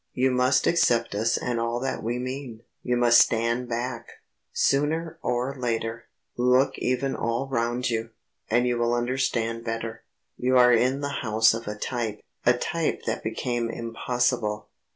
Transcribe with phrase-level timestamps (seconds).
[0.15, 4.07] "You must accept us and all that we mean, you must stand back;
[4.51, 6.05] sooner or later.
[6.35, 8.09] Look even all round you,
[8.49, 10.01] and you will understand better.
[10.39, 14.69] You are in the house of a type a type that became impossible.